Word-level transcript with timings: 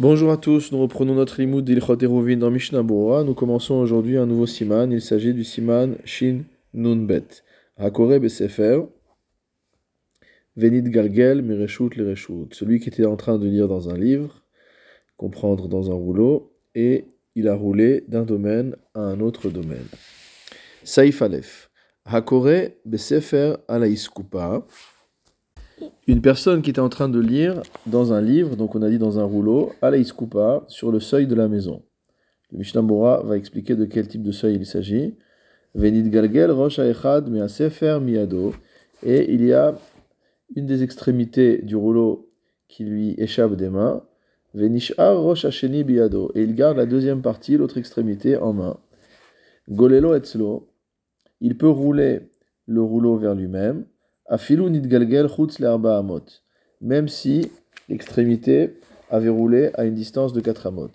Bonjour 0.00 0.30
à 0.30 0.38
tous, 0.38 0.72
nous 0.72 0.80
reprenons 0.80 1.14
notre 1.14 1.42
limoud 1.42 1.62
d'Ilchot 1.62 2.02
Eruvin 2.02 2.38
dans 2.38 2.50
Mishnah. 2.50 2.82
Nous 2.82 3.34
commençons 3.34 3.74
aujourd'hui 3.74 4.16
un 4.16 4.24
nouveau 4.24 4.46
siman. 4.46 4.90
Il 4.90 5.02
s'agit 5.02 5.34
du 5.34 5.44
siman 5.44 5.96
Shin 6.06 6.44
Nunbet. 6.72 7.26
Hakore 7.76 8.18
Besefer, 8.18 8.80
Venit 10.56 10.84
Galgel 10.84 11.42
Mireshut 11.42 11.90
Lereshut. 11.96 12.54
Celui 12.54 12.80
qui 12.80 12.88
était 12.88 13.04
en 13.04 13.16
train 13.16 13.36
de 13.36 13.46
lire 13.46 13.68
dans 13.68 13.90
un 13.90 13.98
livre, 13.98 14.42
comprendre 15.18 15.68
dans 15.68 15.90
un 15.90 15.94
rouleau, 15.94 16.50
et 16.74 17.04
il 17.34 17.46
a 17.46 17.54
roulé 17.54 18.04
d'un 18.08 18.24
domaine 18.24 18.76
à 18.94 19.00
un 19.00 19.20
autre 19.20 19.50
domaine. 19.50 19.88
Saif 20.82 21.20
Aleph. 21.20 21.68
Hakore 22.06 22.70
Besefer 22.86 23.56
Alaiskupa. 23.68 24.66
Une 26.06 26.20
personne 26.20 26.62
qui 26.62 26.70
était 26.70 26.80
en 26.80 26.88
train 26.88 27.08
de 27.08 27.20
lire 27.20 27.62
dans 27.86 28.12
un 28.12 28.20
livre, 28.20 28.56
donc 28.56 28.74
on 28.74 28.82
a 28.82 28.90
dit 28.90 28.98
dans 28.98 29.18
un 29.18 29.24
rouleau, 29.24 29.72
à 29.82 29.90
la 29.90 29.98
sur 30.68 30.90
le 30.90 31.00
seuil 31.00 31.26
de 31.26 31.34
la 31.34 31.48
maison. 31.48 31.82
Le 32.52 32.58
Mishnah 32.58 32.82
Bora 32.82 33.22
va 33.22 33.36
expliquer 33.36 33.76
de 33.76 33.84
quel 33.84 34.08
type 34.08 34.22
de 34.22 34.32
seuil 34.32 34.56
il 34.56 34.66
s'agit. 34.66 35.14
Venid 35.74 36.10
galgel 36.10 36.50
rosh 36.50 36.80
echad 36.80 37.48
sefer 37.48 38.00
miado. 38.00 38.54
Et 39.04 39.32
il 39.32 39.44
y 39.44 39.52
a 39.52 39.76
une 40.56 40.66
des 40.66 40.82
extrémités 40.82 41.58
du 41.62 41.76
rouleau 41.76 42.28
qui 42.66 42.84
lui 42.84 43.14
échappe 43.18 43.54
des 43.54 43.68
mains. 43.68 44.02
Venishar 44.52 45.20
rosh 45.20 45.44
hasheni 45.44 45.84
biado. 45.84 46.32
Et 46.34 46.42
il 46.42 46.56
garde 46.56 46.76
la 46.76 46.86
deuxième 46.86 47.22
partie, 47.22 47.56
l'autre 47.56 47.78
extrémité, 47.78 48.36
en 48.36 48.52
main. 48.52 48.78
Golelo 49.68 50.14
etzlo. 50.14 50.68
Il 51.40 51.56
peut 51.56 51.68
rouler 51.68 52.30
le 52.66 52.82
rouleau 52.82 53.16
vers 53.16 53.36
lui-même. 53.36 53.84
Afilu 54.30 54.70
nidgalgel. 54.70 55.28
Même 56.80 57.08
si 57.08 57.50
l'extrémité 57.88 58.78
avait 59.10 59.28
roulé 59.28 59.70
à 59.74 59.84
une 59.84 59.94
distance 59.94 60.32
de 60.32 60.40
4 60.40 60.68
amot. 60.68 60.92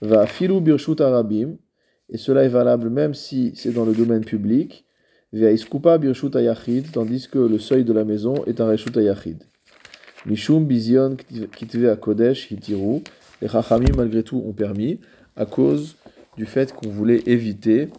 Va 0.00 0.22
afilu 0.22 0.60
birshut 0.60 1.00
arabim. 1.00 1.58
Et 2.10 2.16
cela 2.16 2.44
est 2.44 2.48
valable 2.48 2.88
même 2.88 3.12
si 3.12 3.52
c'est 3.54 3.70
dans 3.70 3.84
le 3.84 3.92
domaine 3.92 4.24
public. 4.24 4.86
Va 5.32 5.52
iskupa 5.52 5.98
birshut 5.98 6.34
ayachid. 6.34 6.90
Tandis 6.90 7.28
que 7.30 7.38
le 7.38 7.58
seuil 7.58 7.84
de 7.84 7.92
la 7.92 8.04
maison 8.04 8.34
est 8.46 8.62
un 8.62 8.66
reshut 8.66 8.96
ayachid. 8.96 9.44
Mishum 10.24 10.64
bizion 10.64 11.16
kitve 11.54 11.94
kodesh 12.00 12.50
hitiru. 12.50 13.02
Les 13.42 13.48
chachamim 13.48 13.92
malgré 13.94 14.22
tout 14.22 14.42
ont 14.44 14.54
permis 14.54 15.00
à 15.36 15.44
cause 15.44 15.96
du 16.38 16.46
fait 16.46 16.72
qu'on 16.72 16.88
voulait 16.88 17.22
éviter 17.26 17.90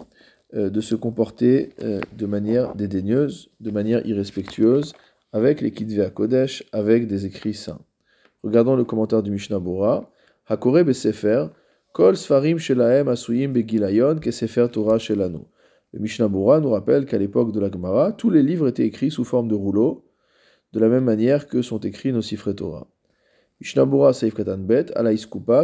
de 0.53 0.81
se 0.81 0.95
comporter 0.95 1.73
euh, 1.83 2.01
de 2.17 2.25
manière 2.25 2.75
dédaigneuse, 2.75 3.49
de 3.59 3.69
manière 3.71 4.05
irrespectueuse, 4.05 4.93
avec 5.31 5.61
les 5.61 5.71
Kitve 5.71 6.11
Kodesh, 6.11 6.63
avec 6.71 7.07
des 7.07 7.25
écrits 7.25 7.53
saints. 7.53 7.79
Regardons 8.43 8.75
le 8.75 8.83
commentaire 8.83 9.21
du 9.21 9.29
Mishnah 9.31 9.59
Bora. 9.59 10.09
Hakore 10.47 10.83
besefer, 10.83 11.49
kol 11.93 12.17
sfarim 12.17 12.57
shelahem 12.57 13.07
asuyim 13.09 13.53
begilayon 13.53 14.17
ke 14.17 14.31
sefer 14.31 14.67
Torah 14.71 14.97
shelanu. 14.97 15.45
Le 15.93 15.99
Mishnah 15.99 16.27
Bora 16.27 16.59
nous 16.59 16.71
rappelle 16.71 17.05
qu'à 17.05 17.19
l'époque 17.19 17.51
de 17.51 17.59
la 17.59 17.69
Gemara, 17.69 18.13
tous 18.13 18.31
les 18.31 18.41
livres 18.41 18.67
étaient 18.67 18.85
écrits 18.85 19.11
sous 19.11 19.23
forme 19.25 19.47
de 19.47 19.55
rouleau, 19.55 20.07
de 20.73 20.79
la 20.79 20.89
même 20.89 21.03
manière 21.03 21.47
que 21.47 21.61
sont 21.61 21.79
écrits 21.79 22.11
nos 22.11 22.23
sifrei 22.23 22.55
Torah. 22.55 22.87
Mishnah 23.61 23.85
Bora 23.85 24.13
Seif 24.13 24.33
Katan 24.33 24.57
Bet, 24.57 24.87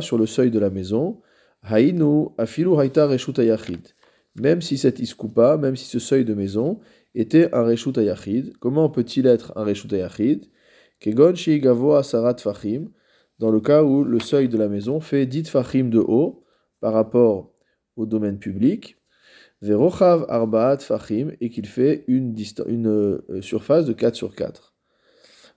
sur 0.02 0.18
le 0.20 0.26
seuil 0.28 0.52
de 0.52 0.60
la 0.60 0.70
maison, 0.70 1.22
Hainu 1.64 2.28
afilu 2.38 2.76
haita 2.80 3.08
reshut 3.08 3.40
même 4.36 4.62
si 4.62 4.78
cette 4.78 5.00
iskupa, 5.00 5.58
même 5.58 5.76
si 5.76 5.86
ce 5.86 6.00
seuil 6.00 6.26
de 6.26 6.34
maison 6.34 6.80
était 7.14 7.54
un 7.54 7.64
reshut 7.64 7.98
ayachid, 7.98 8.58
comment 8.58 8.90
peut-il 8.90 9.28
être 9.28 9.54
un 9.56 9.64
reshut 9.64 9.92
ayachid 9.94 10.50
Kegon 11.00 11.34
gavo 11.34 11.94
asarat 11.94 12.38
fachim, 12.38 12.90
dans 13.40 13.52
le 13.52 13.60
cas 13.60 13.84
où 13.84 14.04
le 14.04 14.20
seuil 14.20 14.48
de 14.48 14.58
la 14.58 14.68
maison 14.68 15.00
fait 15.00 15.26
10 15.26 15.50
fachim 15.50 15.90
de 15.90 16.00
haut 16.00 16.44
par 16.80 16.94
rapport 16.94 17.52
au 17.96 18.06
domaine 18.06 18.40
public, 18.40 18.98
verochav 19.62 20.26
arbaat 20.30 20.80
fachim, 20.80 21.32
et 21.42 21.50
qu'il 21.50 21.68
fait 21.68 22.04
une, 22.08 22.36
euh, 22.88 23.42
surface 23.42 23.86
de 23.86 23.94
4 23.94 24.16
sur 24.16 24.36
4. 24.36 24.74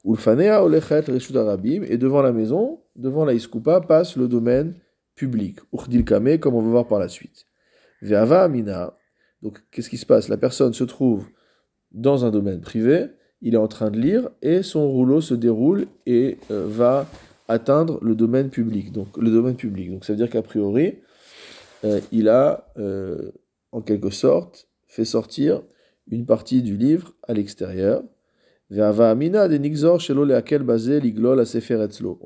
Ulfanea 0.05 0.63
olechet 0.63 1.01
reshut 1.01 1.35
et 1.37 1.99
devant 1.99 2.23
la 2.23 2.33
maison, 2.33 2.81
devant 2.95 3.25
la 3.25 3.35
iskupa, 3.35 3.81
passe 3.81 4.17
le 4.17 4.29
domaine 4.29 4.75
public, 5.17 5.59
urdil 5.73 6.05
kame, 6.05 6.39
comme 6.39 6.55
on 6.55 6.63
va 6.63 6.71
voir 6.71 6.87
par 6.87 7.01
la 7.01 7.09
suite. 7.09 7.48
Ve'ava 8.03 8.45
amina. 8.45 8.97
Donc, 9.43 9.61
qu'est-ce 9.71 9.91
qui 9.91 9.99
se 9.99 10.07
passe? 10.07 10.29
La 10.29 10.37
personne 10.37 10.73
se 10.73 10.85
trouve 10.85 11.27
dans 11.93 12.25
un 12.25 12.31
domaine 12.31 12.61
privé, 12.61 13.07
il 13.41 13.55
est 13.55 13.59
en 13.59 13.69
train 13.69 13.91
de 13.91 13.99
lire 13.99 14.29
et 14.43 14.63
son 14.63 14.89
rouleau 14.91 15.21
se 15.21 15.35
déroule 15.35 15.87
et 16.07 16.39
euh, 16.51 16.67
va 16.67 17.07
atteindre 17.47 17.99
le 18.03 18.15
domaine 18.15 18.51
public. 18.51 18.93
Donc, 18.93 19.17
le 19.17 19.31
domaine 19.31 19.57
public. 19.57 19.91
Donc, 19.91 20.05
ça 20.05 20.13
veut 20.13 20.17
dire 20.17 20.29
qu'a 20.29 20.43
priori, 20.43 20.97
euh, 21.85 22.01
il 22.13 22.29
a, 22.29 22.67
euh, 22.79 23.33
en 23.73 23.81
quelque 23.81 24.11
sorte, 24.11 24.69
fait 24.87 25.05
sortir 25.05 25.63
une 26.11 26.27
partie 26.27 26.63
du 26.63 26.77
livre 26.77 27.15
à 27.27 27.33
l'extérieur. 27.35 28.03
On 28.71 28.81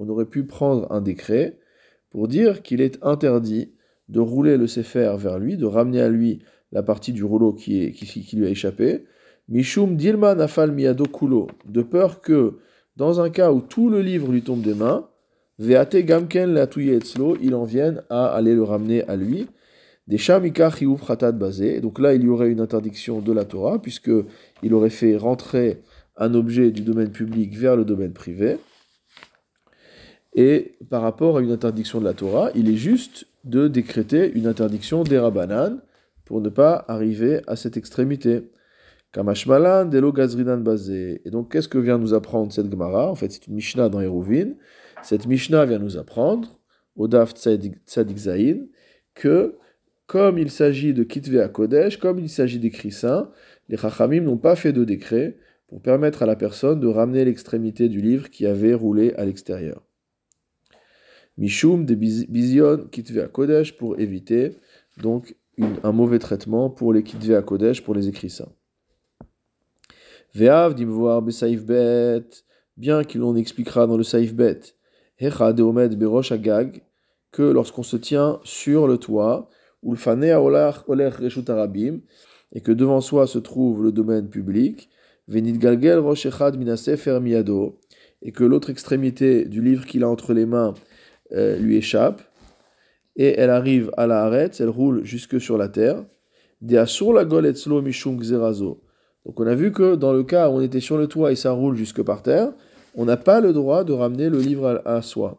aurait 0.08 0.26
pu 0.26 0.44
prendre 0.44 0.90
un 0.90 1.00
décret 1.00 1.58
pour 2.10 2.28
dire 2.28 2.62
qu'il 2.62 2.80
est 2.80 2.98
interdit 3.02 3.72
de 4.08 4.20
rouler 4.20 4.56
le 4.56 4.66
Sefer 4.66 5.14
vers 5.18 5.38
lui, 5.38 5.56
de 5.56 5.66
ramener 5.66 6.00
à 6.00 6.08
lui 6.08 6.40
la 6.72 6.82
partie 6.82 7.12
du 7.12 7.24
rouleau 7.24 7.52
qui, 7.52 7.82
est, 7.82 7.92
qui, 7.92 8.36
lui 8.36 8.46
a 8.46 8.50
échappé. 8.50 9.04
Mishum 9.48 9.96
dilma 9.96 10.34
nafal 10.34 10.72
miyado 10.72 11.04
kulo, 11.06 11.48
de 11.66 11.82
peur 11.82 12.20
que, 12.20 12.58
dans 12.96 13.20
un 13.20 13.30
cas 13.30 13.52
où 13.52 13.60
tout 13.60 13.90
le 13.90 14.00
livre 14.00 14.30
lui 14.30 14.42
tombe 14.42 14.62
des 14.62 14.74
mains, 14.74 15.08
veate 15.58 15.96
gamken 15.96 16.56
etzlo, 16.56 17.36
il 17.42 17.54
en 17.54 17.64
vienne 17.64 18.02
à 18.10 18.26
aller 18.26 18.54
le 18.54 18.62
ramener 18.62 19.02
à 19.04 19.16
lui. 19.16 19.48
Des 20.08 20.18
shamika 20.18 20.70
chiyuv 20.70 21.00
khatat 21.06 21.32
basé. 21.32 21.80
Donc 21.80 21.98
là, 21.98 22.14
il 22.14 22.24
y 22.24 22.28
aurait 22.28 22.50
une 22.50 22.60
interdiction 22.60 23.20
de 23.20 23.32
la 23.32 23.44
Torah, 23.44 23.80
puisque 23.80 24.10
il 24.62 24.74
aurait 24.74 24.90
fait 24.90 25.16
rentrer 25.16 25.82
un 26.16 26.34
objet 26.34 26.70
du 26.70 26.82
domaine 26.82 27.10
public 27.10 27.56
vers 27.56 27.76
le 27.76 27.84
domaine 27.84 28.12
privé. 28.12 28.58
Et 30.34 30.76
par 30.90 31.02
rapport 31.02 31.38
à 31.38 31.42
une 31.42 31.52
interdiction 31.52 32.00
de 32.00 32.04
la 32.04 32.14
Torah, 32.14 32.50
il 32.54 32.68
est 32.68 32.76
juste 32.76 33.26
de 33.44 33.68
décréter 33.68 34.32
une 34.32 34.46
interdiction 34.46 35.02
des 35.02 35.18
Rabbanan 35.18 35.80
pour 36.24 36.40
ne 36.40 36.48
pas 36.48 36.84
arriver 36.88 37.40
à 37.46 37.56
cette 37.56 37.76
extrémité. 37.76 38.50
Kamashmalan, 39.12 39.86
Delo 39.86 40.12
Bazé. 40.12 41.20
Et 41.24 41.30
donc, 41.30 41.52
qu'est-ce 41.52 41.68
que 41.68 41.78
vient 41.78 41.98
nous 41.98 42.14
apprendre 42.14 42.52
cette 42.52 42.70
Gemara? 42.70 43.10
En 43.10 43.14
fait, 43.14 43.30
c'est 43.30 43.46
une 43.46 43.54
Mishnah 43.54 43.88
dans 43.88 44.00
Hérouvin. 44.00 44.52
Cette 45.02 45.26
Mishnah 45.26 45.66
vient 45.66 45.78
nous 45.78 45.98
apprendre, 45.98 46.58
au 46.96 47.08
Daf 47.08 47.32
Tzadik 47.32 48.18
Zayin, 48.18 48.66
que 49.14 49.56
comme 50.06 50.38
il 50.38 50.50
s'agit 50.50 50.92
de 50.92 51.04
Kitve 51.04 51.40
à 51.40 51.48
Kodesh, 51.48 51.96
comme 51.98 52.18
il 52.18 52.28
s'agit 52.28 52.58
d'écrits 52.58 52.92
saints, 52.92 53.30
les 53.68 53.76
Chachamim 53.76 54.20
n'ont 54.20 54.36
pas 54.36 54.56
fait 54.56 54.72
de 54.72 54.84
décret 54.84 55.38
pour 55.68 55.80
permettre 55.80 56.22
à 56.22 56.26
la 56.26 56.36
personne 56.36 56.80
de 56.80 56.86
ramener 56.86 57.24
l'extrémité 57.24 57.88
du 57.88 58.00
livre 58.00 58.28
qui 58.28 58.46
avait 58.46 58.74
roulé 58.74 59.14
à 59.14 59.24
l'extérieur. 59.24 59.82
Mishum 61.38 61.86
de 61.86 61.94
Bizion 61.94 62.86
Kitve 62.90 63.28
Kodesh 63.28 63.76
pour 63.76 63.98
éviter 63.98 64.56
donc 65.00 65.34
un 65.82 65.92
mauvais 65.92 66.18
traitement 66.18 66.70
pour 66.70 66.92
les 66.92 67.02
Kitve 67.02 67.42
Kodesh, 67.42 67.82
pour 67.82 67.94
les 67.94 68.08
écrits 68.08 68.30
saints. 68.30 68.52
Ve'av 70.34 70.74
dimvoir 70.74 71.22
besaif 71.22 71.64
bet, 71.64 72.24
bien 72.76 73.04
qu'il 73.04 73.22
en 73.22 73.36
expliquera 73.36 73.86
dans 73.86 73.96
le 73.96 74.02
saif 74.02 74.34
bet, 74.34 74.60
Hecha 75.18 75.52
de 75.52 75.62
Omed 75.62 75.98
Berosh 75.98 76.32
Agag, 76.32 76.82
que 77.32 77.42
lorsqu'on 77.42 77.82
se 77.82 77.96
tient 77.96 78.40
sur 78.44 78.86
le 78.86 78.98
toit, 78.98 79.48
Ulfanea 79.82 80.40
Olach 80.40 80.88
Olech 80.88 81.16
Reshut 81.16 81.48
Arabim, 81.50 82.00
et 82.52 82.60
que 82.60 82.72
devant 82.72 83.00
soi 83.00 83.26
se 83.26 83.38
trouve 83.38 83.82
le 83.82 83.92
domaine 83.92 84.28
public, 84.28 84.88
Venit 85.28 85.56
Galgel 85.56 85.98
Rosh 85.98 86.26
Echad 86.26 86.58
Minasefer 86.58 87.18
et 88.22 88.32
que 88.32 88.44
l'autre 88.44 88.70
extrémité 88.70 89.44
du 89.44 89.62
livre 89.62 89.86
qu'il 89.86 90.02
a 90.02 90.08
entre 90.08 90.32
les 90.34 90.46
mains 90.46 90.74
euh, 91.34 91.56
lui 91.56 91.76
échappe 91.76 92.22
et 93.16 93.38
elle 93.38 93.50
arrive 93.50 93.90
à 93.96 94.06
la 94.06 94.24
arête, 94.24 94.60
elle 94.60 94.68
roule 94.68 95.04
jusque 95.04 95.40
sur 95.40 95.58
la 95.58 95.68
terre. 95.68 96.04
Donc 96.60 96.94
on 99.36 99.46
a 99.46 99.54
vu 99.54 99.72
que 99.72 99.94
dans 99.94 100.12
le 100.12 100.22
cas 100.22 100.48
où 100.48 100.52
on 100.52 100.60
était 100.60 100.80
sur 100.80 100.96
le 100.96 101.06
toit 101.06 101.32
et 101.32 101.36
ça 101.36 101.52
roule 101.52 101.76
jusque 101.76 102.02
par 102.02 102.22
terre, 102.22 102.52
on 102.94 103.04
n'a 103.04 103.16
pas 103.16 103.40
le 103.40 103.52
droit 103.52 103.84
de 103.84 103.92
ramener 103.92 104.28
le 104.28 104.38
livre 104.38 104.82
à, 104.84 105.02
soi. 105.02 105.38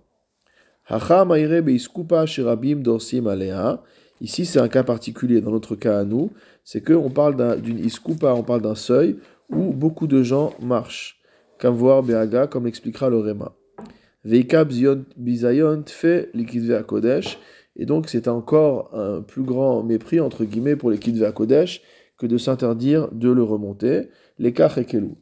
Ici, 4.21 4.45
c'est 4.45 4.59
un 4.59 4.67
cas 4.67 4.83
particulier. 4.83 5.41
Dans 5.41 5.51
notre 5.51 5.75
cas 5.75 5.99
à 5.99 6.03
nous, 6.03 6.31
c'est 6.63 6.81
qu'on 6.81 7.09
parle 7.09 7.61
d'une 7.61 7.79
iskupa, 7.79 8.33
on 8.33 8.43
parle 8.43 8.61
d'un 8.61 8.75
seuil 8.75 9.17
où 9.49 9.73
beaucoup 9.73 10.07
de 10.07 10.23
gens 10.23 10.53
marchent. 10.61 11.19
Beaga, 11.61 12.47
comme 12.47 12.65
l'expliquera 12.65 13.09
le 13.09 13.19
Réma. 13.19 13.53
Veikab 14.25 14.71
Bizayon 15.17 15.83
fait 15.87 16.31
à 16.33 16.83
Kodesh. 16.83 17.39
Et 17.75 17.85
donc, 17.85 18.09
c'est 18.09 18.27
encore 18.27 18.89
un 18.93 19.21
plus 19.21 19.43
grand 19.43 19.83
mépris, 19.83 20.19
entre 20.19 20.45
guillemets, 20.45 20.75
pour 20.75 20.91
à 20.91 21.31
Kodesh 21.31 21.81
que 22.17 22.27
de 22.27 22.37
s'interdire 22.37 23.09
de 23.11 23.29
le 23.29 23.43
remonter. 23.43 24.09
Les 24.39 24.53
cas 24.53 24.69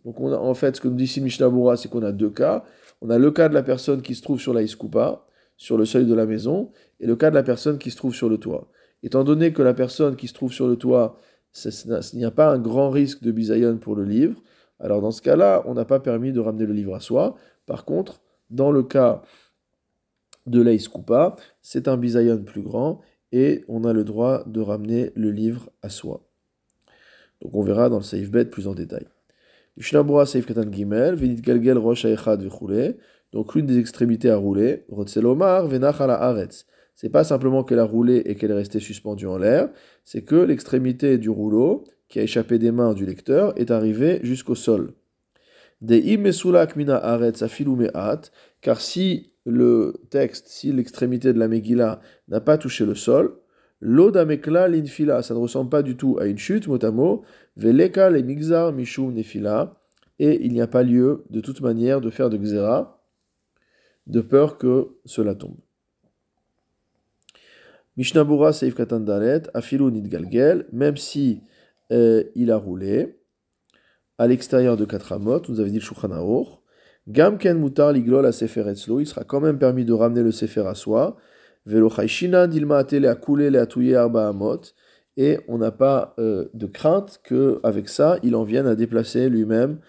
Donc, 0.06 0.19
on 0.19 0.31
a, 0.31 0.38
en 0.38 0.53
fait, 0.53 0.75
ce 0.75 0.81
que 0.81 0.88
nous 0.88 0.95
dit 0.95 1.06
ici 1.06 1.21
Mishnah 1.21 1.50
c'est 1.77 1.89
qu'on 1.89 2.03
a 2.03 2.12
deux 2.12 2.30
cas. 2.30 2.63
On 3.01 3.09
a 3.09 3.18
le 3.18 3.31
cas 3.31 3.50
de 3.50 3.53
la 3.53 3.63
personne 3.63 4.01
qui 4.01 4.13
se 4.13 4.21
trouve 4.21 4.39
sur 4.39 4.53
la 4.53 4.62
Iskupa, 4.62 5.25
sur 5.57 5.77
le 5.77 5.86
seuil 5.86 6.06
de 6.06 6.13
la 6.13 6.25
maison 6.25 6.71
et 7.00 7.07
le 7.07 7.15
cas 7.15 7.30
de 7.30 7.36
la 7.36 7.44
personne 7.44 7.77
qui 7.77 7.92
se 7.92 7.95
trouve 7.95 8.13
sur 8.13 8.30
le 8.30 8.38
toit. 8.38 8.68
Étant 9.04 9.24
donné 9.24 9.54
que 9.54 9.62
la 9.62 9.74
personne 9.74 10.15
qui 10.15 10.27
se 10.27 10.33
trouve 10.33 10.54
sur 10.54 10.68
le 10.68 10.75
toit, 10.75 11.18
il 11.65 12.19
n'y 12.19 12.25
a 12.25 12.31
pas 12.31 12.51
un 12.51 12.59
grand 12.59 12.89
risque 12.89 13.24
de 13.24 13.31
bisayon 13.31 13.77
pour 13.77 13.95
le 13.95 14.04
livre, 14.04 14.42
alors 14.80 15.01
dans 15.01 15.12
ce 15.12 15.21
cas-là, 15.21 15.63
on 15.65 15.74
n'a 15.74 15.86
pas 15.86 16.00
permis 16.00 16.31
de 16.31 16.39
ramener 16.39 16.65
le 16.65 16.74
livre 16.74 16.95
à 16.95 17.00
soi. 17.00 17.36
Par 17.65 17.86
contre, 17.86 18.21
dans 18.51 18.71
le 18.71 18.83
cas 18.83 19.24
de 20.45 20.62
l'Aïs 20.62 20.88
Koupa, 20.88 21.36
c'est 21.62 21.88
un 21.88 21.98
bisayon 21.98 22.44
plus 22.44 22.62
grand 22.62 23.01
et 23.31 23.63
on 23.68 23.83
a 23.86 23.94
le 23.94 24.03
droit 24.03 24.44
de 24.45 24.62
ramener 24.62 25.12
le 25.15 25.31
livre 25.31 25.69
à 25.81 25.89
soi. 25.89 26.27
Donc 27.42 27.56
on 27.56 27.63
verra 27.63 27.89
dans 27.89 27.98
le 27.98 28.03
Safe 28.03 28.30
Bet 28.30 28.45
plus 28.45 28.68
en 28.68 28.75
détail. 28.75 29.07
Donc 33.31 33.56
l'une 33.56 33.65
des 33.65 33.80
extrémités 33.80 34.30
ala 34.30 36.21
Aretz. 36.21 36.65
C'est 36.95 37.09
pas 37.09 37.24
simplement 37.24 37.63
qu'elle 37.63 37.80
a 37.80 37.86
roulé 37.86 38.18
et 38.25 38.36
qu'elle 38.36 38.51
est 38.51 38.56
restée 38.56 38.80
suspendue 38.80 39.25
en 39.25 39.38
l'air, 39.38 39.69
c'est 40.04 40.24
que 40.24 40.36
l'extrémité 40.36 41.18
du 41.18 41.30
rouleau, 41.30 41.86
qui 42.09 42.19
a 42.19 42.24
échappé 42.24 42.59
des 42.59 42.71
mains 42.71 42.94
du 42.94 43.06
lecteur, 43.06 43.57
est 43.57 43.71
arrivée 43.71 44.19
jusqu'au 44.24 44.56
sol. 44.56 44.94
Car 48.62 48.80
si 48.80 49.31
le 49.45 49.94
texte, 50.10 50.48
si 50.48 50.72
l'extrémité 50.72 51.33
de 51.33 51.39
la 51.39 51.48
Megillah 51.48 52.00
n'a 52.28 52.42
pas 52.42 52.57
touché 52.60 52.86
le 52.86 52.94
sol, 52.94 53.39
l'odamekla 53.80 54.68
l'infila, 54.68 55.24
ça 55.24 55.33
ne 55.33 55.39
ressemble 55.39 55.72
pas 55.72 55.81
du 55.81 55.98
tout 55.98 56.18
à 56.19 56.25
une 56.25 56.38
chute, 56.38 56.68
mot 56.68 57.24
veleka 57.57 58.12
le 58.12 58.22
mixar 58.22 58.72
mishum 58.72 59.13
nefila, 59.13 59.75
et 60.19 60.45
il 60.45 60.54
n'y 60.54 60.62
a 60.62 60.68
pas 60.68 60.83
lieu, 60.83 61.24
de 61.31 61.42
toute 61.42 61.62
manière, 61.62 62.00
de 62.00 62.12
faire 62.12 62.30
de 62.30 62.38
xéra, 62.38 63.04
de 64.06 64.22
peur 64.22 64.60
que 64.60 64.89
cela 65.06 65.33
tombe. 65.33 65.57
Mishnabura 67.98 68.54
Seif 68.54 68.75
Katan 68.75 69.00
Dalet, 69.00 69.44
Nidgalgel, 69.56 70.68
même 70.72 70.98
si 70.98 71.42
euh, 71.92 72.24
il 72.36 72.51
a 72.51 72.57
roulé 72.57 73.20
à 74.17 74.27
l'extérieur 74.27 74.77
de 74.77 74.85
Katramot, 74.85 75.41
vous 75.47 75.59
avez 75.59 75.69
dit 75.69 75.79
le 75.79 75.81
Shulchan 75.81 76.09
Gamken 77.07 77.57
Mutar 77.57 77.91
Liglol 77.91 78.25
à 78.25 78.31
Sefer 78.31 78.69
Etzlo, 78.69 78.99
il 78.99 79.07
sera 79.07 79.23
quand 79.23 79.41
même 79.41 79.57
permis 79.57 79.85
de 79.85 79.93
ramener 79.93 80.21
le 80.21 80.31
Sefer 80.31 80.67
à 80.67 80.75
soi. 80.75 81.17
Velo 81.65 81.89
Chaishina 81.89 82.47
Dilma 82.47 82.77
Atele 82.77 83.07
a 83.07 83.15
coulé 83.15 83.49
les 83.49 83.59
Atouye 83.59 83.95
Arba 83.95 84.27
Amot, 84.27 84.61
et 85.17 85.39
on 85.47 85.57
n'a 85.57 85.71
pas 85.71 86.13
euh, 86.19 86.49
de 86.53 86.67
crainte 86.67 87.21
qu'avec 87.23 87.89
ça, 87.89 88.17
il 88.23 88.35
en 88.35 88.43
vienne 88.43 88.67
à 88.67 88.75
déplacer 88.75 89.29
lui-même 89.29 89.79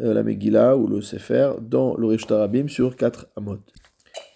euh, 0.00 0.12
la 0.12 0.22
Megillah 0.22 0.76
ou 0.76 0.86
le 0.86 1.00
Sefer 1.00 1.52
dans 1.60 1.96
le 1.96 2.06
Rish 2.06 2.26
Tarabim 2.26 2.68
sur 2.68 2.96
4 2.96 3.28
Amot. 3.36 3.58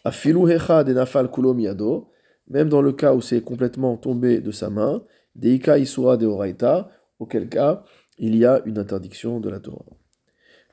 Afilu 0.04 0.50
Hecha 0.50 0.84
de 0.84 0.92
Nafal 0.92 1.30
Kulo 1.30 1.52
Miado, 1.52 2.10
même 2.48 2.68
dans 2.68 2.82
le 2.82 2.92
cas 2.92 3.12
où 3.14 3.20
c'est 3.20 3.42
complètement 3.42 3.96
tombé 3.96 4.40
de 4.40 4.50
sa 4.50 4.70
main, 4.70 5.02
Deika 5.34 5.78
Isura 5.78 6.16
de 6.16 6.26
Oraita, 6.26 6.90
auquel 7.18 7.48
cas 7.48 7.84
il 8.20 8.36
y 8.36 8.44
a 8.44 8.62
une 8.66 8.78
interdiction 8.78 9.40
de 9.40 9.50
la 9.50 9.58
Torah. 9.58 9.84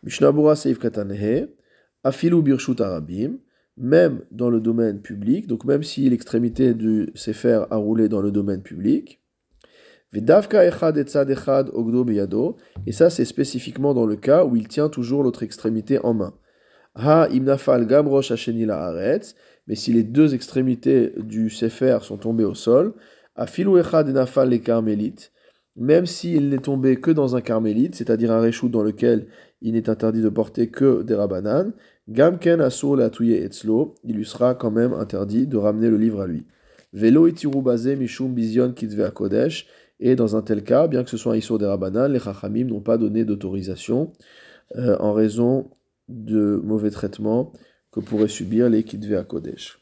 Mishnabura 0.04 0.56
Seif 0.56 0.78
Katanehe, 0.78 1.48
Afilu 2.04 2.44
Birshut 2.44 2.80
Arabim, 2.82 3.40
même 3.78 4.22
dans 4.32 4.50
le 4.50 4.60
domaine 4.60 5.02
public, 5.02 5.48
donc 5.48 5.66
même 5.66 5.82
si 5.82 6.10
l'extrémité 6.10 6.74
du 6.74 7.10
Sefer 7.16 7.64
a 7.72 7.78
roulé 7.78 8.10
dans 8.10 8.22
le 8.22 8.32
domaine 8.32 8.62
public, 8.62 9.22
et 10.14 10.22
ça 12.92 13.10
c'est 13.10 13.26
spécifiquement 13.26 13.94
dans 13.94 14.06
le 14.06 14.16
cas 14.16 14.46
où 14.46 14.56
il 14.56 14.68
tient 14.68 14.90
toujours 14.90 15.24
l'autre 15.24 15.44
extrémité 15.44 16.00
en 16.00 16.14
main. 16.14 16.34
Ha 16.96 17.28
Imnafal 17.32 17.86
Gamrosh 17.86 18.50
mais 19.68 19.76
si 19.76 19.92
les 19.94 20.04
deux 20.04 20.34
extrémités 20.34 21.14
du 21.18 21.50
Sefer 21.50 22.00
sont 22.02 22.18
tombées 22.18 22.46
au 22.46 22.56
sol, 22.56 22.94
à 23.36 23.46
Echad 23.46 24.08
Nafal 24.10 24.50
les 24.50 24.62
carmélites, 24.62 25.32
même 25.78 26.06
s'il 26.06 26.50
n'est 26.50 26.58
tombé 26.58 26.98
que 26.98 27.12
dans 27.12 27.36
un 27.36 27.42
carmélite, 27.42 27.96
c'est-à-dire 27.96 28.32
un 28.32 28.42
réchou 28.42 28.68
dans 28.68 28.84
lequel 28.84 29.28
il 29.62 29.74
n'est 29.74 29.90
interdit 29.90 30.22
de 30.22 30.30
porter 30.30 30.68
que 30.68 31.04
des 31.04 31.16
rabananes, 31.16 31.74
Gamken 32.10 32.62
Asur 32.62 32.96
la 32.96 33.08
Etzlo, 33.08 33.96
il 34.04 34.16
lui 34.16 34.26
sera 34.26 34.56
quand 34.56 34.72
même 34.72 34.94
interdit 34.94 35.46
de 35.46 35.58
ramener 35.58 35.90
le 35.90 35.98
livre 35.98 36.22
à 36.22 36.28
lui. 36.28 36.46
Velo 36.94 37.28
itiru 37.28 37.62
mishum 37.98 38.34
bizion 38.34 38.72
kitve 38.72 39.12
kodesh, 39.12 39.68
et 40.00 40.16
dans 40.16 40.36
un 40.36 40.42
tel 40.42 40.64
cas, 40.64 40.88
bien 40.88 41.04
que 41.04 41.10
ce 41.10 41.18
soit 41.18 41.36
un 41.36 41.58
des 41.58 41.66
rabananes, 41.66 42.14
les 42.14 42.20
chachamim 42.20 42.66
n'ont 42.66 42.82
pas 42.82 42.98
donné 42.98 43.26
d'autorisation 43.26 44.12
euh, 44.76 44.98
en 45.00 45.14
raison 45.14 45.70
de 46.10 46.62
mauvais 46.64 46.92
traitements 46.92 47.52
que 47.92 48.00
pourraient 48.00 48.28
subir 48.28 48.70
les 48.70 48.84
Kitve 48.84 49.26
Kodesh. 49.26 49.80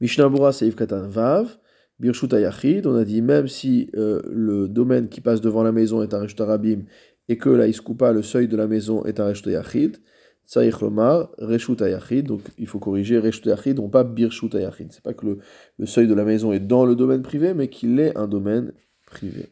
Mishnabura 0.00 0.52
Seif 0.52 0.76
Katan 0.76 1.08
Vav, 1.08 1.56
Birshut 2.00 2.32
Ayachid, 2.32 2.86
on 2.86 2.96
a 2.96 3.04
dit 3.04 3.22
même 3.22 3.46
si 3.46 3.90
euh, 3.96 4.20
le 4.28 4.68
domaine 4.68 5.08
qui 5.08 5.20
passe 5.20 5.40
devant 5.40 5.62
la 5.62 5.72
maison 5.72 6.02
est 6.02 6.12
un 6.12 6.20
Reshtarabim 6.20 6.82
et 7.28 7.38
que 7.38 7.48
la 7.48 7.68
Iskoupa, 7.68 8.12
le 8.12 8.22
seuil 8.22 8.48
de 8.48 8.56
la 8.56 8.66
maison, 8.66 9.04
est 9.04 9.20
un 9.20 9.26
Reshut 9.26 9.46
Ayachid, 9.46 9.98
Tsaïch 10.46 10.80
Lomar, 10.80 11.30
Ayachid, 11.38 12.26
donc 12.26 12.42
il 12.58 12.66
faut 12.66 12.78
corriger 12.78 13.18
Reshut 13.18 13.46
Ayachid, 13.46 13.76
non 13.76 13.88
pas 13.88 14.04
Birshut 14.04 14.54
Ayachid. 14.54 14.92
C'est 14.92 15.02
pas 15.02 15.14
que 15.14 15.38
le, 15.78 15.86
seuil 15.86 16.08
de 16.08 16.14
la 16.14 16.24
maison 16.24 16.52
est 16.52 16.60
dans 16.60 16.84
le 16.84 16.96
domaine 16.96 17.22
privé, 17.22 17.54
mais 17.54 17.68
qu'il 17.68 17.98
est 18.00 18.16
un 18.18 18.26
domaine 18.26 18.72
privé. 19.06 19.46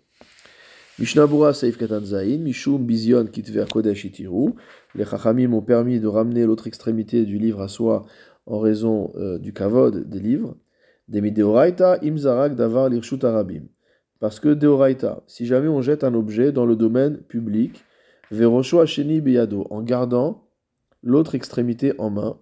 Mishnabura 0.98 1.54
Saif 1.54 1.78
Katan 1.78 2.04
Zain, 2.04 2.38
Mishum 2.38 2.84
Bizion 2.84 3.26
Kitve 3.26 3.64
Kodesh 3.66 4.04
Itiru. 4.04 4.50
Les 4.94 5.04
Chachamim 5.04 5.52
ont 5.54 5.62
permis 5.62 6.00
de 6.00 6.06
ramener 6.06 6.44
l'autre 6.44 6.66
extrémité 6.66 7.24
du 7.24 7.38
livre 7.38 7.62
à 7.62 7.68
soi 7.68 8.04
en 8.46 8.58
raison 8.58 9.12
euh, 9.16 9.38
du 9.38 9.52
kavod 9.52 10.08
des 10.08 10.20
livres. 10.20 10.56
Demi 11.12 11.30
Deoraita, 11.30 11.98
Imzarak 12.02 12.56
Davar 12.56 12.88
Lirshut 12.88 13.22
Arabim. 13.22 13.64
Parce 14.18 14.40
que 14.40 14.48
Deoraita, 14.48 15.22
si 15.26 15.44
jamais 15.44 15.68
on 15.68 15.82
jette 15.82 16.04
un 16.04 16.14
objet 16.14 16.52
dans 16.52 16.64
le 16.64 16.74
domaine 16.74 17.18
public, 17.18 17.84
Verosho 18.30 18.80
en 18.80 19.82
gardant 19.82 20.48
l'autre 21.02 21.34
extrémité 21.34 21.92
en 21.98 22.08
main. 22.08 22.38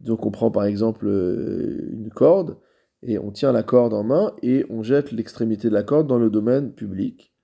Donc 0.00 0.24
on 0.24 0.30
prend 0.30 0.50
par 0.50 0.64
exemple 0.64 1.06
euh, 1.06 1.90
une 1.92 2.08
corde 2.08 2.56
et 3.02 3.18
on 3.18 3.30
tient 3.30 3.52
la 3.52 3.62
corde 3.62 3.92
en 3.92 4.02
main 4.02 4.34
et 4.42 4.64
on 4.70 4.82
jette 4.82 5.12
l'extrémité 5.12 5.68
de 5.68 5.74
la 5.74 5.82
corde 5.82 6.06
dans 6.06 6.18
le 6.18 6.30
domaine 6.30 6.72
public. 6.72 7.34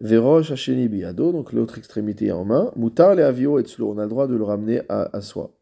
Verosh 0.00 0.50
Hasheni 0.50 0.88
Biado, 0.88 1.30
donc 1.30 1.52
l'autre 1.52 1.76
extrémité 1.76 2.32
en 2.32 2.46
main. 2.46 2.72
Mutar 2.74 3.14
le 3.14 3.24
avio 3.24 3.58
et 3.58 3.64
on 3.80 3.98
a 3.98 4.04
le 4.04 4.08
droit 4.08 4.26
de 4.26 4.34
le 4.34 4.44
ramener 4.44 4.80
à, 4.88 5.20
soi. 5.20 5.54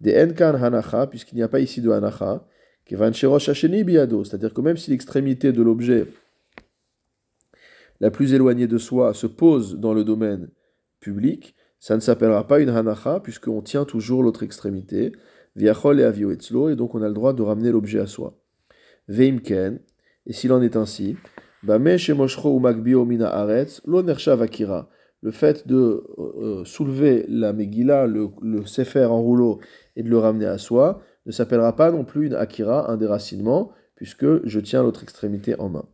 Des 0.00 0.22
Enkan 0.22 0.54
Hanacha, 0.54 1.08
puisqu'il 1.08 1.34
n'y 1.34 1.42
a 1.42 1.48
pas 1.48 1.60
ici 1.60 1.80
de 1.80 1.90
Hanacha. 1.90 2.46
C'est-à-dire 2.90 4.54
que 4.54 4.60
même 4.60 4.76
si 4.76 4.90
l'extrémité 4.90 5.52
de 5.52 5.62
l'objet 5.62 6.06
la 8.00 8.10
plus 8.10 8.34
éloignée 8.34 8.66
de 8.66 8.78
soi 8.78 9.14
se 9.14 9.26
pose 9.26 9.76
dans 9.76 9.94
le 9.94 10.04
domaine 10.04 10.50
public, 11.00 11.54
ça 11.80 11.94
ne 11.94 12.00
s'appellera 12.00 12.46
pas 12.46 12.60
une 12.60 12.68
Hanacha, 12.68 13.20
puisqu'on 13.20 13.62
tient 13.62 13.84
toujours 13.84 14.22
l'autre 14.22 14.42
extrémité. 14.42 15.12
Viachol 15.56 16.00
et 16.00 16.04
avio 16.04 16.30
etzlo, 16.30 16.68
et 16.68 16.76
donc 16.76 16.94
on 16.94 17.02
a 17.02 17.08
le 17.08 17.14
droit 17.14 17.32
de 17.32 17.42
ramener 17.42 17.70
l'objet 17.70 17.98
à 17.98 18.06
soi. 18.06 18.38
Veimken, 19.08 19.80
et 20.26 20.32
s'il 20.32 20.52
en 20.52 20.60
est 20.62 20.76
ainsi, 20.76 21.16
le 25.22 25.30
fait 25.30 25.66
de 25.66 25.76
euh, 25.76 26.02
euh, 26.18 26.64
soulever 26.64 27.24
la 27.28 27.52
Megillah, 27.52 28.06
le, 28.06 28.28
le 28.42 28.66
Sefer 28.66 29.06
en 29.06 29.20
rouleau, 29.22 29.60
et 29.96 30.02
de 30.02 30.08
le 30.08 30.18
ramener 30.18 30.46
à 30.46 30.58
soi, 30.58 31.02
ne 31.26 31.32
s'appellera 31.32 31.76
pas 31.76 31.90
non 31.90 32.04
plus 32.04 32.26
une 32.26 32.34
Akira, 32.34 32.90
un 32.90 32.96
déracinement, 32.96 33.72
puisque 33.96 34.46
je 34.46 34.60
tiens 34.60 34.82
l'autre 34.82 35.02
extrémité 35.02 35.58
en 35.58 35.68
main. 35.68 35.86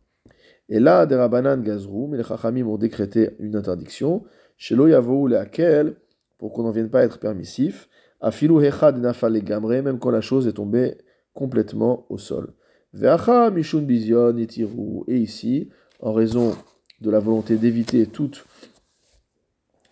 Et 0.69 0.79
là, 0.79 1.05
des 1.05 1.15
Rabanan 1.15 1.61
Gazrou, 1.61 2.07
mais 2.07 2.17
les 2.17 2.23
Chachamim 2.23 2.67
ont 2.67 2.77
décrété 2.77 3.31
une 3.39 3.55
interdiction, 3.55 4.23
chez 4.57 4.75
Loyavo 4.75 5.27
ou 5.27 5.33
Akel, 5.33 5.95
pour 6.37 6.53
qu'on 6.53 6.63
n'en 6.63 6.71
vienne 6.71 6.89
pas 6.89 7.03
être 7.03 7.19
permissif, 7.19 7.89
Afilu 8.21 8.63
Hechad 8.63 8.97
Nafale 8.97 9.43
Gamre, 9.43 9.81
même 9.81 9.99
quand 9.99 10.11
la 10.11 10.21
chose 10.21 10.47
est 10.47 10.53
tombée 10.53 10.97
complètement 11.33 12.05
au 12.09 12.17
sol. 12.17 12.53
Ve'acha 12.93 13.49
mishun 13.49 13.81
bizion 13.81 14.35
et 14.37 15.17
ici, 15.17 15.69
en 15.99 16.13
raison 16.13 16.55
de 17.01 17.09
la 17.09 17.19
volonté 17.19 17.57
d'éviter 17.57 18.07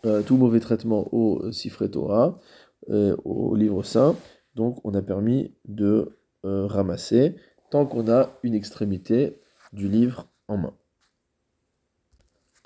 euh, 0.06 0.22
tout 0.22 0.38
mauvais 0.38 0.60
traitement 0.60 1.10
au 1.14 1.52
Sifre 1.52 1.88
Torah, 1.88 2.40
euh, 2.90 3.16
au 3.26 3.56
livre 3.56 3.84
saint, 3.84 4.16
donc 4.56 4.80
on 4.84 4.94
a 4.94 5.02
permis 5.02 5.54
de 5.66 6.18
euh, 6.46 6.66
ramasser 6.68 7.36
tant 7.70 7.86
qu'on 7.86 8.10
a 8.10 8.38
une 8.44 8.54
extrémité 8.54 9.40
du 9.74 9.88
livre 9.88 10.28
en 10.48 10.58
main. 10.58 10.74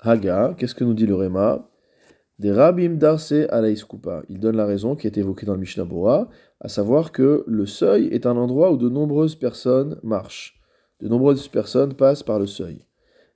Haga, 0.00 0.54
qu'est-ce 0.58 0.74
que 0.74 0.84
nous 0.84 0.94
dit 0.94 1.06
le 1.06 1.14
Réma 1.14 1.70
des. 2.38 2.50
Il 4.28 4.40
donne 4.40 4.56
la 4.56 4.66
raison 4.66 4.94
qui 4.94 5.06
est 5.06 5.16
évoquée 5.16 5.46
dans 5.46 5.54
le 5.54 5.60
Mishnah 5.60 5.84
Bora, 5.84 6.28
à 6.60 6.68
savoir 6.68 7.12
que 7.12 7.44
le 7.46 7.66
seuil 7.66 8.08
est 8.08 8.26
un 8.26 8.36
endroit 8.36 8.72
où 8.72 8.76
de 8.76 8.88
nombreuses 8.88 9.36
personnes 9.36 9.98
marchent. 10.02 10.60
De 11.00 11.08
nombreuses 11.08 11.48
personnes 11.48 11.94
passent 11.94 12.22
par 12.22 12.38
le 12.38 12.46
seuil. 12.46 12.84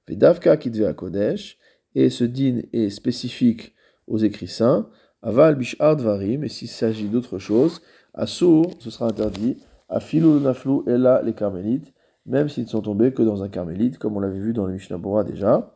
Vedavka 0.09 0.57
Kidve 0.57 0.93
Kodesh, 0.95 1.59
et 1.95 2.11
ce 2.11 2.25
din 2.25 2.63
est 2.73 2.91
spécifique 2.91 3.75
aux 4.07 4.19
écrits 4.19 4.49
saints. 4.49 4.89
Aval 5.23 5.55
Bishar 5.57 5.97
Dvarim, 5.97 6.45
et 6.45 6.49
s'il 6.49 6.69
s'agit 6.69 7.09
d'autre 7.09 7.39
chose, 7.39 7.83
Assour, 8.15 8.73
ce 8.79 8.91
sera 8.91 9.07
interdit. 9.07 9.59
Afilou 9.89 10.41
naflou 10.41 10.85
et 10.87 10.97
là 10.97 11.21
les 11.23 11.33
carmélites, 11.33 11.93
même 12.27 12.49
s'ils 12.49 12.65
ne 12.65 12.69
sont 12.69 12.81
tombés 12.81 13.13
que 13.13 13.23
dans 13.23 13.43
un 13.43 13.49
carmélite, 13.49 13.99
comme 13.99 14.17
on 14.17 14.21
l'avait 14.21 14.39
vu 14.39 14.53
dans 14.53 14.67
le 14.67 14.73
Mishnah 14.73 14.99
déjà. 15.25 15.75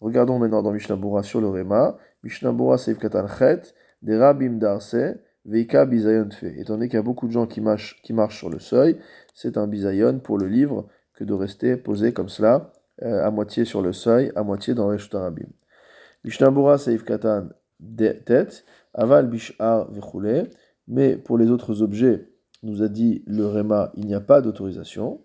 Regardons 0.00 0.38
maintenant 0.38 0.62
dans 0.62 0.72
Mishnah 0.72 0.96
Bora 0.96 1.22
sur 1.22 1.40
le 1.40 1.48
Réma. 1.48 1.98
Mishnah 2.22 2.52
Bora 2.52 2.78
Seif 2.78 2.98
Katan 2.98 3.26
Chet, 3.28 3.74
des 4.02 4.16
Rabim 4.16 4.58
Darse, 4.58 4.96
Veika 5.44 5.84
Bizayon 5.84 6.30
Fe. 6.30 6.44
Étant 6.56 6.74
donné 6.74 6.88
qu'il 6.88 6.96
y 6.96 6.98
a 6.98 7.02
beaucoup 7.02 7.26
de 7.26 7.32
gens 7.32 7.46
qui 7.46 7.60
marchent, 7.60 8.00
sur 8.30 8.48
le 8.48 8.58
seuil, 8.58 8.98
c'est 9.34 9.58
un 9.58 9.66
Bizayon 9.66 10.20
pour 10.20 10.38
le 10.38 10.46
livre 10.46 10.86
que 11.14 11.24
de 11.24 11.34
rester 11.34 11.76
posé 11.76 12.12
comme 12.12 12.30
cela, 12.30 12.72
euh, 13.02 13.26
à 13.26 13.30
moitié 13.30 13.66
sur 13.66 13.82
le 13.82 13.92
seuil, 13.92 14.32
à 14.36 14.42
moitié 14.42 14.72
dans 14.74 14.88
Reshut. 14.88 15.14
Mishnah 16.24 16.50
Bora 16.50 16.78
Seif 16.78 17.04
Katan 17.04 17.48
Tet, 17.96 18.64
Aval 18.94 19.28
Bishar 19.28 19.90
Vechule. 19.90 20.50
Mais 20.88 21.16
pour 21.16 21.38
les 21.38 21.50
autres 21.50 21.82
objets, 21.82 22.28
nous 22.62 22.82
a 22.82 22.88
dit 22.88 23.22
le 23.26 23.46
Réma, 23.46 23.92
il 23.94 24.06
n'y 24.06 24.14
a 24.14 24.20
pas 24.20 24.40
d'autorisation. 24.40 25.20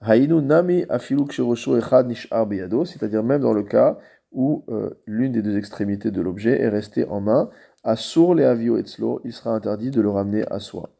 Haïnu 0.00 0.42
nami 0.42 0.84
afiluk 0.88 1.32
echad 1.32 2.06
nishar 2.06 2.46
c'est-à-dire 2.84 3.22
même 3.22 3.40
dans 3.40 3.54
le 3.54 3.62
cas 3.62 3.98
où 4.32 4.64
euh, 4.68 4.90
l'une 5.06 5.32
des 5.32 5.42
deux 5.42 5.56
extrémités 5.56 6.10
de 6.10 6.20
l'objet 6.20 6.60
est 6.60 6.68
restée 6.68 7.06
en 7.06 7.20
main, 7.20 7.48
asur 7.84 8.34
le 8.34 8.46
avio 8.46 8.76
etzlo, 8.76 9.20
il 9.24 9.32
sera 9.32 9.54
interdit 9.54 9.90
de 9.90 10.00
le 10.00 10.10
ramener 10.10 10.44
à 10.50 10.58
soi. 10.58 10.90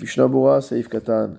Mishnabura 0.00 0.60
saif 0.60 0.88
katan 0.88 1.34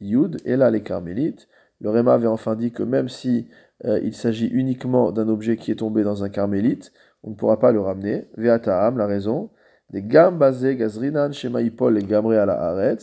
yud, 0.00 0.40
et 0.44 0.56
là 0.56 0.70
les 0.70 0.82
carmélites, 0.82 1.48
le 1.80 1.90
Réma 1.90 2.14
avait 2.14 2.26
enfin 2.26 2.56
dit 2.56 2.72
que 2.72 2.82
même 2.82 3.08
si 3.08 3.48
euh, 3.84 4.00
il 4.02 4.14
s'agit 4.14 4.46
uniquement 4.46 5.12
d'un 5.12 5.28
objet 5.28 5.56
qui 5.56 5.70
est 5.70 5.76
tombé 5.76 6.02
dans 6.02 6.24
un 6.24 6.30
carmélite, 6.30 6.92
on 7.26 7.30
ne 7.30 7.34
pourra 7.34 7.58
pas 7.58 7.72
le 7.72 7.80
ramener. 7.80 8.28
Ve'ataam, 8.36 8.96
la 8.96 9.06
raison, 9.06 9.50
des 9.90 10.02
gam 10.02 10.38
gazrinan 10.38 11.32
shemaipol 11.32 11.98
et 11.98 12.04
gamre 12.04 12.32
à 12.32 12.46
la. 12.46 12.96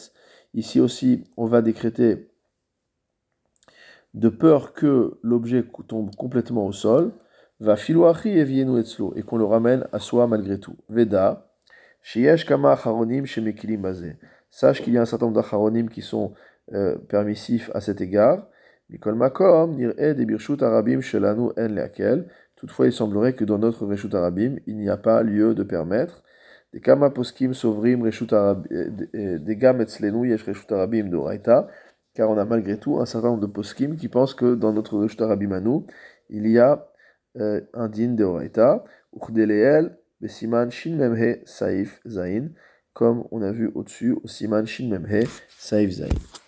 Ici 0.54 0.80
aussi, 0.80 1.26
on 1.38 1.46
va 1.46 1.62
décréter 1.62 2.30
de 4.14 4.30
peur 4.30 4.74
que 4.74 5.20
l'objet 5.24 5.66
tombe 5.88 6.16
complètement 6.16 6.66
au 6.68 6.72
sol, 6.72 7.12
va 7.60 7.76
filoachi 7.76 8.30
et 8.30 8.44
vienu 8.44 8.80
etzlo, 8.80 9.14
et 9.16 9.24
qu'on 9.24 9.38
le 9.38 9.46
ramène 9.46 9.88
à 9.92 10.00
soi 10.00 10.28
malgré 10.28 10.60
tout. 10.60 10.76
Veda, 10.90 11.50
sheyesh 12.02 12.46
kama 12.46 12.74
acharonim 12.74 13.26
shemekilim 13.26 13.82
bazé. 13.82 14.18
Sache 14.52 14.84
qu'il 14.84 14.94
y 14.94 14.98
a 14.98 15.02
un 15.02 15.06
certain 15.06 15.26
nombre 15.26 15.42
d'acharonim 15.42 15.90
qui 15.90 16.02
sont 16.02 16.34
euh, 16.74 16.96
permissifs 17.10 17.72
à 17.74 17.82
cet 17.82 18.02
égard. 18.02 18.48
Mikol 18.90 19.16
makom, 19.16 19.76
nir'e 19.76 20.14
birshut 20.14 20.62
arabim 20.62 21.02
shelanu 21.02 21.50
en 21.58 21.68
leakel. 21.68 22.28
Toutefois, 22.64 22.86
il 22.86 22.94
semblerait 22.94 23.34
que 23.34 23.44
dans 23.44 23.58
notre 23.58 23.86
reshut 23.86 24.16
arabim, 24.16 24.56
il 24.68 24.78
n'y 24.78 24.88
a 24.88 24.96
pas 24.96 25.22
lieu 25.22 25.54
de 25.54 25.64
permettre. 25.64 26.24
Des 26.72 26.80
kama 26.80 27.10
poskim 27.10 27.54
sovrim 27.54 28.04
reshut 28.04 28.32
arabim, 28.32 28.64
euh, 28.72 28.90
euh, 29.16 29.38
des 29.38 29.58
gam 29.58 29.82
etzlenu 29.82 30.30
yesh 30.30 30.44
reshut 30.44 30.72
arabim 30.72 31.10
doraita 31.10 31.68
car 32.14 32.30
on 32.30 32.38
a 32.38 32.46
malgré 32.46 32.78
tout 32.78 33.00
un 33.00 33.06
certain 33.06 33.30
nombre 33.32 33.42
de 33.42 33.52
poskim 33.52 33.98
qui 33.98 34.08
pensent 34.08 34.34
que 34.34 34.56
dans 34.56 34.72
notre 34.72 34.98
Rishta 34.98 35.28
Rabimanu, 35.28 35.82
il 36.30 36.48
y 36.48 36.58
a 36.58 36.88
euh, 37.38 37.60
un 37.74 37.90
din 37.90 38.14
de 38.14 38.26
Uchdeleel, 39.14 39.98
Besiman 40.22 40.72
Shin 40.72 40.96
Memhe 40.96 41.40
Saif 41.44 42.00
Zain, 42.08 42.52
comme 42.94 43.26
on 43.32 43.42
a 43.42 43.52
vu 43.52 43.70
au-dessus, 43.76 44.16
au 44.24 44.28
Siman 44.28 44.66
Shin 44.66 44.88
Memhe 44.88 45.28
Saif 45.58 45.92
Zain. 45.92 46.43